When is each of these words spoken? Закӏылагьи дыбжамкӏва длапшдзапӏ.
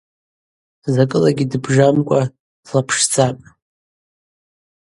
Закӏылагьи 0.93 1.45
дыбжамкӏва 1.51 2.21
длапшдзапӏ. 2.65 3.45